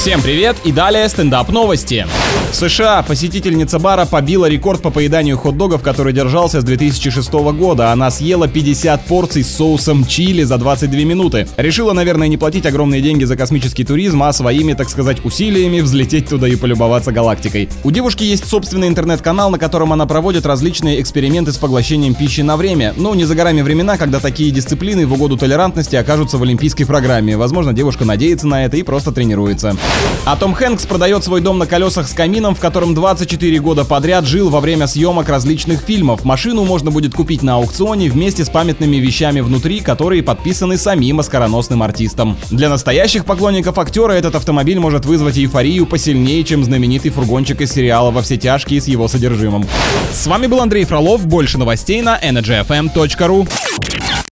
Всем 0.00 0.22
привет 0.22 0.56
и 0.64 0.72
далее 0.72 1.06
стендап 1.10 1.50
новости. 1.50 2.06
В 2.52 2.56
США 2.56 3.02
посетительница 3.02 3.78
бара 3.78 4.06
побила 4.06 4.46
рекорд 4.46 4.80
по 4.80 4.90
поеданию 4.90 5.36
хот-догов, 5.36 5.82
который 5.82 6.14
держался 6.14 6.62
с 6.62 6.64
2006 6.64 7.30
года. 7.32 7.92
Она 7.92 8.10
съела 8.10 8.48
50 8.48 9.04
порций 9.04 9.44
с 9.44 9.54
соусом 9.54 10.06
чили 10.06 10.42
за 10.42 10.56
22 10.56 11.00
минуты. 11.00 11.46
Решила, 11.58 11.92
наверное, 11.92 12.28
не 12.28 12.38
платить 12.38 12.64
огромные 12.64 13.02
деньги 13.02 13.24
за 13.24 13.36
космический 13.36 13.84
туризм, 13.84 14.22
а 14.22 14.32
своими, 14.32 14.72
так 14.72 14.88
сказать, 14.88 15.22
усилиями 15.22 15.80
взлететь 15.80 16.30
туда 16.30 16.48
и 16.48 16.56
полюбоваться 16.56 17.12
галактикой. 17.12 17.68
У 17.84 17.90
девушки 17.90 18.24
есть 18.24 18.48
собственный 18.48 18.88
интернет-канал, 18.88 19.50
на 19.50 19.58
котором 19.58 19.92
она 19.92 20.06
проводит 20.06 20.46
различные 20.46 21.02
эксперименты 21.02 21.52
с 21.52 21.58
поглощением 21.58 22.14
пищи 22.14 22.40
на 22.40 22.56
время. 22.56 22.94
Ну, 22.96 23.12
не 23.12 23.26
за 23.26 23.34
горами 23.34 23.60
времена, 23.60 23.98
когда 23.98 24.18
такие 24.18 24.50
дисциплины 24.50 25.06
в 25.06 25.12
угоду 25.12 25.36
толерантности 25.36 25.94
окажутся 25.94 26.38
в 26.38 26.42
олимпийской 26.42 26.86
программе. 26.86 27.36
Возможно, 27.36 27.74
девушка 27.74 28.06
надеется 28.06 28.46
на 28.46 28.64
это 28.64 28.78
и 28.78 28.82
просто 28.82 29.12
тренируется. 29.12 29.76
А 30.24 30.36
Том 30.36 30.54
Хэнкс 30.54 30.86
продает 30.86 31.24
свой 31.24 31.40
дом 31.40 31.58
на 31.58 31.66
колесах 31.66 32.06
с 32.06 32.12
камином, 32.12 32.54
в 32.54 32.60
котором 32.60 32.94
24 32.94 33.58
года 33.58 33.84
подряд 33.84 34.26
жил 34.26 34.50
во 34.50 34.60
время 34.60 34.86
съемок 34.86 35.28
различных 35.28 35.80
фильмов. 35.80 36.24
Машину 36.24 36.64
можно 36.64 36.90
будет 36.90 37.14
купить 37.14 37.42
на 37.42 37.54
аукционе 37.54 38.10
вместе 38.10 38.44
с 38.44 38.50
памятными 38.50 38.96
вещами 38.96 39.40
внутри, 39.40 39.80
которые 39.80 40.22
подписаны 40.22 40.76
самим 40.76 41.20
оскароносным 41.20 41.82
артистом. 41.82 42.36
Для 42.50 42.68
настоящих 42.68 43.24
поклонников 43.24 43.78
актера 43.78 44.12
этот 44.12 44.34
автомобиль 44.34 44.78
может 44.78 45.04
вызвать 45.06 45.38
эйфорию 45.38 45.86
посильнее, 45.86 46.44
чем 46.44 46.64
знаменитый 46.64 47.10
фургончик 47.10 47.62
из 47.62 47.72
сериала 47.72 48.10
«Во 48.10 48.22
все 48.22 48.36
тяжкие» 48.36 48.80
с 48.80 48.88
его 48.88 49.08
содержимым. 49.08 49.66
С 50.12 50.26
вами 50.26 50.46
был 50.46 50.60
Андрей 50.60 50.84
Фролов. 50.84 51.26
Больше 51.26 51.58
новостей 51.58 52.02
на 52.02 52.18
energyfm.ru. 52.20 53.48